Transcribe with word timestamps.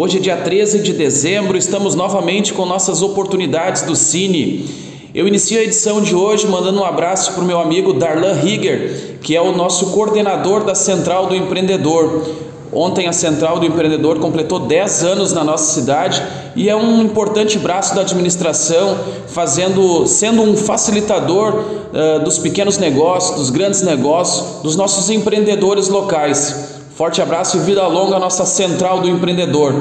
Hoje 0.00 0.18
é 0.18 0.20
dia 0.20 0.36
13 0.36 0.78
de 0.78 0.92
dezembro, 0.92 1.58
estamos 1.58 1.96
novamente 1.96 2.52
com 2.54 2.64
nossas 2.64 3.02
oportunidades 3.02 3.82
do 3.82 3.96
Cine. 3.96 4.64
Eu 5.12 5.26
inicio 5.26 5.58
a 5.58 5.64
edição 5.64 6.00
de 6.00 6.14
hoje 6.14 6.46
mandando 6.46 6.80
um 6.80 6.84
abraço 6.84 7.32
para 7.32 7.42
o 7.42 7.44
meu 7.44 7.58
amigo 7.58 7.92
Darlan 7.92 8.34
Rieger, 8.34 9.18
que 9.20 9.34
é 9.34 9.40
o 9.40 9.50
nosso 9.50 9.86
coordenador 9.86 10.62
da 10.62 10.72
Central 10.76 11.26
do 11.26 11.34
Empreendedor. 11.34 12.22
Ontem 12.72 13.08
a 13.08 13.12
Central 13.12 13.58
do 13.58 13.66
Empreendedor 13.66 14.20
completou 14.20 14.60
10 14.60 15.02
anos 15.02 15.32
na 15.32 15.42
nossa 15.42 15.74
cidade 15.74 16.22
e 16.54 16.68
é 16.68 16.76
um 16.76 17.02
importante 17.02 17.58
braço 17.58 17.92
da 17.92 18.02
administração, 18.02 18.96
fazendo, 19.26 20.06
sendo 20.06 20.42
um 20.42 20.56
facilitador 20.56 21.54
uh, 21.56 22.22
dos 22.22 22.38
pequenos 22.38 22.78
negócios, 22.78 23.36
dos 23.36 23.50
grandes 23.50 23.82
negócios, 23.82 24.62
dos 24.62 24.76
nossos 24.76 25.10
empreendedores 25.10 25.88
locais. 25.88 26.77
Forte 26.98 27.22
abraço 27.22 27.58
e 27.58 27.60
vida 27.60 27.86
longa 27.86 28.16
à 28.16 28.18
nossa 28.18 28.44
Central 28.44 29.00
do 29.00 29.08
Empreendedor. 29.08 29.72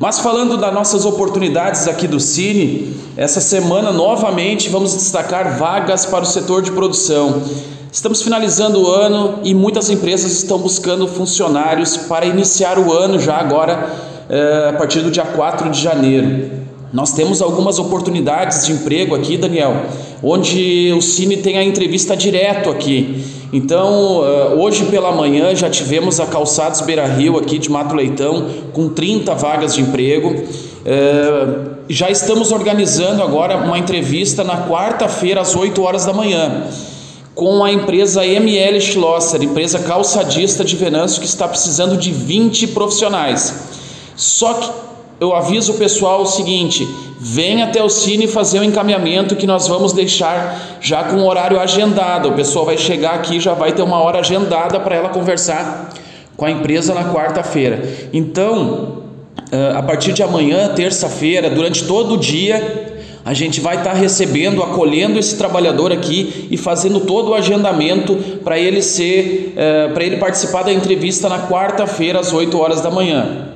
Mas 0.00 0.18
falando 0.18 0.56
das 0.56 0.74
nossas 0.74 1.04
oportunidades 1.04 1.86
aqui 1.86 2.08
do 2.08 2.18
Cine, 2.18 2.96
essa 3.16 3.40
semana 3.40 3.92
novamente 3.92 4.68
vamos 4.68 4.92
destacar 4.92 5.56
vagas 5.56 6.04
para 6.04 6.24
o 6.24 6.26
setor 6.26 6.62
de 6.62 6.72
produção. 6.72 7.44
Estamos 7.92 8.22
finalizando 8.22 8.82
o 8.82 8.88
ano 8.88 9.38
e 9.44 9.54
muitas 9.54 9.88
empresas 9.88 10.32
estão 10.32 10.58
buscando 10.58 11.06
funcionários 11.06 11.96
para 11.96 12.26
iniciar 12.26 12.76
o 12.76 12.92
ano 12.92 13.20
já 13.20 13.36
agora, 13.36 13.94
é, 14.28 14.70
a 14.70 14.72
partir 14.72 14.98
do 14.98 15.12
dia 15.12 15.24
4 15.24 15.70
de 15.70 15.80
janeiro. 15.80 16.63
Nós 16.94 17.12
temos 17.12 17.42
algumas 17.42 17.80
oportunidades 17.80 18.64
de 18.64 18.72
emprego 18.72 19.16
aqui, 19.16 19.36
Daniel, 19.36 19.74
onde 20.22 20.92
o 20.96 21.02
Cine 21.02 21.36
tem 21.38 21.58
a 21.58 21.64
entrevista 21.64 22.16
direto 22.16 22.70
aqui. 22.70 23.20
Então, 23.52 24.22
eh, 24.24 24.54
hoje 24.54 24.84
pela 24.84 25.10
manhã 25.10 25.52
já 25.56 25.68
tivemos 25.68 26.20
a 26.20 26.26
Calçados 26.26 26.82
Beira 26.82 27.04
Rio 27.04 27.36
aqui 27.36 27.58
de 27.58 27.68
Mato 27.68 27.96
Leitão 27.96 28.46
com 28.72 28.90
30 28.90 29.34
vagas 29.34 29.74
de 29.74 29.80
emprego. 29.80 30.36
Eh, 30.86 31.46
já 31.88 32.10
estamos 32.10 32.52
organizando 32.52 33.24
agora 33.24 33.56
uma 33.56 33.76
entrevista 33.76 34.44
na 34.44 34.68
quarta-feira 34.68 35.40
às 35.40 35.56
8 35.56 35.82
horas 35.82 36.06
da 36.06 36.12
manhã 36.12 36.68
com 37.34 37.64
a 37.64 37.72
empresa 37.72 38.24
ML 38.24 38.80
Schlosser, 38.80 39.42
empresa 39.42 39.80
calçadista 39.80 40.64
de 40.64 40.76
Venâncio, 40.76 41.20
que 41.20 41.26
está 41.26 41.48
precisando 41.48 41.96
de 41.96 42.12
20 42.12 42.68
profissionais. 42.68 43.52
Só 44.14 44.54
que 44.54 44.84
eu 45.24 45.34
aviso 45.34 45.72
o 45.72 45.76
pessoal 45.76 46.22
o 46.22 46.26
seguinte: 46.26 46.86
vem 47.18 47.62
até 47.62 47.82
o 47.82 47.88
Cine 47.88 48.28
fazer 48.28 48.60
o 48.60 48.64
encaminhamento 48.64 49.34
que 49.34 49.46
nós 49.46 49.66
vamos 49.66 49.92
deixar 49.92 50.78
já 50.80 51.04
com 51.04 51.16
o 51.16 51.26
horário 51.26 51.58
agendado. 51.58 52.28
O 52.28 52.32
pessoal 52.32 52.66
vai 52.66 52.76
chegar 52.76 53.14
aqui 53.14 53.40
já 53.40 53.54
vai 53.54 53.72
ter 53.72 53.82
uma 53.82 53.98
hora 54.02 54.20
agendada 54.20 54.78
para 54.78 54.94
ela 54.94 55.08
conversar 55.08 55.92
com 56.36 56.44
a 56.44 56.50
empresa 56.50 56.92
na 56.94 57.12
quarta-feira. 57.12 57.82
Então, 58.12 59.04
a 59.74 59.82
partir 59.82 60.12
de 60.12 60.22
amanhã, 60.22 60.68
terça-feira, 60.74 61.48
durante 61.48 61.84
todo 61.84 62.14
o 62.14 62.16
dia, 62.18 62.92
a 63.24 63.32
gente 63.32 63.60
vai 63.60 63.76
estar 63.76 63.94
recebendo, 63.94 64.62
acolhendo 64.62 65.18
esse 65.18 65.38
trabalhador 65.38 65.90
aqui 65.92 66.48
e 66.50 66.58
fazendo 66.58 67.00
todo 67.00 67.30
o 67.30 67.34
agendamento 67.34 68.16
para 68.44 68.58
ele 68.58 68.82
ser, 68.82 69.54
para 69.94 70.04
ele 70.04 70.18
participar 70.18 70.64
da 70.64 70.72
entrevista 70.72 71.28
na 71.28 71.46
quarta-feira 71.46 72.20
às 72.20 72.32
8 72.32 72.58
horas 72.60 72.80
da 72.82 72.90
manhã. 72.90 73.53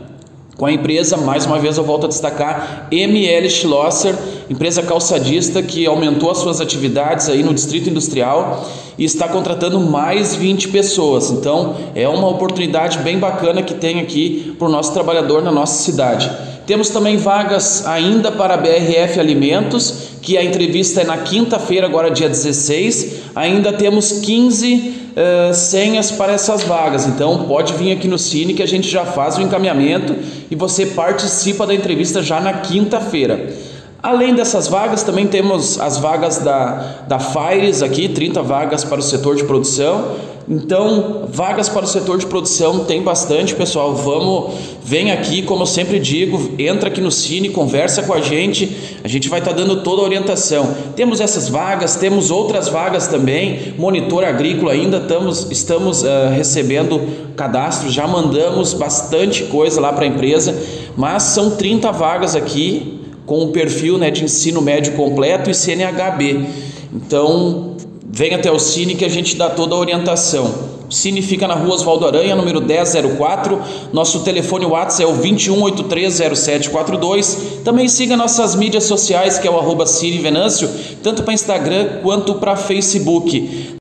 Com 0.59 0.67
a 0.67 0.73
empresa, 0.73 1.17
mais 1.17 1.47
uma 1.47 1.57
vez 1.61 1.79
eu 1.79 1.85
volto 1.85 2.07
a 2.07 2.09
destacar, 2.09 2.89
ML 2.91 3.49
Schlosser, 3.49 4.13
empresa 4.51 4.83
calçadista 4.83 5.63
que 5.63 5.87
aumentou 5.87 6.33
as 6.33 6.39
suas 6.39 6.61
atividades 6.61 7.29
aí 7.29 7.45
no 7.45 7.55
Distrito 7.55 7.89
Industrial 7.89 8.69
e 8.99 9.05
está 9.05 9.29
contratando 9.29 9.79
mais 9.79 10.35
20 10.35 10.67
pessoas. 10.71 11.31
Então, 11.31 11.77
é 11.95 12.09
uma 12.09 12.27
oportunidade 12.27 12.99
bem 12.99 13.21
bacana 13.21 13.63
que 13.63 13.73
tem 13.73 14.01
aqui 14.01 14.53
para 14.59 14.67
o 14.67 14.71
nosso 14.71 14.93
trabalhador 14.93 15.45
na 15.45 15.53
nossa 15.53 15.81
cidade. 15.81 16.29
Temos 16.67 16.89
também 16.89 17.17
vagas 17.17 17.87
ainda 17.87 18.33
para 18.33 18.55
a 18.55 18.57
BRF 18.57 19.21
Alimentos, 19.21 20.09
que 20.21 20.37
a 20.37 20.43
entrevista 20.43 21.03
é 21.03 21.05
na 21.05 21.19
quinta-feira, 21.19 21.87
agora 21.87 22.11
dia 22.11 22.29
16. 22.29 23.31
Ainda 23.37 23.73
temos 23.73 24.11
15 24.11 25.08
uh, 25.19 25.53
senhas 25.53 26.11
para 26.13 26.33
essas 26.33 26.63
vagas, 26.63 27.07
então 27.07 27.45
pode 27.45 27.73
vir 27.75 27.93
aqui 27.93 28.07
no 28.07 28.19
Cine 28.19 28.55
que 28.55 28.63
a 28.63 28.69
gente 28.69 28.89
já 28.89 29.05
faz 29.05 29.37
o 29.37 29.43
encaminhamento 29.43 30.15
e 30.51 30.55
você 30.55 30.87
participa 30.87 31.67
da 31.67 31.75
entrevista 31.75 32.23
já 32.23 32.41
na 32.41 32.55
quinta-feira. 32.55 33.53
Além 34.01 34.33
dessas 34.33 34.69
vagas, 34.69 35.03
também 35.03 35.27
temos 35.27 35.81
as 35.81 35.99
vagas 35.99 36.39
da, 36.39 37.03
da 37.09 37.19
Fires 37.19 37.83
aqui, 37.83 38.09
30 38.09 38.43
vagas 38.43 38.85
para 38.85 39.01
o 39.01 39.03
setor 39.03 39.35
de 39.35 39.43
produção. 39.43 40.15
Então, 40.51 41.29
vagas 41.29 41.69
para 41.69 41.85
o 41.85 41.87
setor 41.87 42.17
de 42.17 42.25
produção 42.25 42.85
tem 42.85 43.03
bastante, 43.03 43.55
pessoal. 43.55 43.95
Vamos, 43.95 44.55
vem 44.83 45.11
aqui, 45.11 45.43
como 45.43 45.63
eu 45.63 45.67
sempre 45.67 45.99
digo, 45.99 46.53
entra 46.59 46.89
aqui 46.89 47.03
no 47.03 47.11
Cine, 47.11 47.51
conversa 47.51 48.03
com 48.03 48.15
a 48.15 48.21
gente. 48.23 48.99
A 49.05 49.09
gente 49.09 49.29
vai 49.29 49.41
estar 49.41 49.51
tá 49.51 49.57
dando 49.59 49.83
toda 49.83 50.01
a 50.01 50.05
orientação. 50.07 50.75
Temos 50.97 51.21
essas 51.21 51.51
vagas, 51.51 51.97
temos 51.97 52.31
outras 52.31 52.67
vagas 52.67 53.07
também. 53.07 53.75
Monitor 53.77 54.25
agrícola 54.25 54.73
ainda 54.73 54.97
estamos, 54.97 55.51
estamos 55.51 56.03
uh, 56.03 56.31
recebendo 56.35 56.99
cadastro, 57.37 57.91
já 57.91 58.07
mandamos 58.07 58.73
bastante 58.73 59.45
coisa 59.45 59.81
lá 59.83 59.93
para 59.93 60.05
a 60.05 60.09
empresa, 60.09 60.59
mas 60.97 61.25
são 61.25 61.51
30 61.51 61.93
vagas 61.93 62.35
aqui 62.35 63.03
com 63.27 63.45
o 63.45 63.49
perfil 63.49 63.99
né, 63.99 64.11
de 64.11 64.25
ensino 64.25 64.63
médio 64.63 64.95
completo 64.95 65.51
e 65.51 65.55
CNHB. 65.55 66.47
Então, 66.91 67.77
Vem 68.19 68.35
até 68.35 68.51
o 68.51 68.59
Cine 68.59 68.97
que 68.97 69.05
a 69.05 69.09
gente 69.09 69.37
dá 69.37 69.49
toda 69.49 69.77
a 69.77 69.79
orientação. 69.79 70.53
O 70.91 70.93
Cine 70.93 71.23
fica 71.23 71.47
na 71.47 71.55
rua 71.55 71.75
Oswaldo 71.75 72.05
Aranha, 72.05 72.35
número 72.35 72.61
1004. 72.61 73.63
Nosso 73.93 74.25
telefone 74.25 74.67
WhatsApp 74.67 75.05
é 75.05 75.07
o 75.07 75.17
21830742. 75.19 77.63
Também 77.63 77.89
siga 77.89 78.17
nossas 78.17 78.57
mídias 78.57 78.83
sociais, 78.83 79.39
que 79.39 79.47
é 79.47 79.51
o 79.51 79.57
arroba 79.57 79.87
Cine 79.87 80.19
Venâncio, 80.19 80.69
tanto 81.01 81.23
para 81.23 81.33
Instagram 81.33 82.01
quanto 82.03 82.35
para 82.35 82.57
Facebook. 82.57 83.77